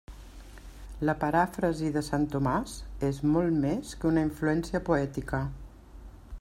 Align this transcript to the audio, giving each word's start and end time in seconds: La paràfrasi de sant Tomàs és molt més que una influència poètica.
La 1.09 1.13
paràfrasi 1.23 1.91
de 1.97 2.03
sant 2.07 2.25
Tomàs 2.35 2.73
és 3.11 3.21
molt 3.35 3.61
més 3.69 3.95
que 4.01 4.11
una 4.15 4.27
influència 4.29 4.85
poètica. 4.91 5.47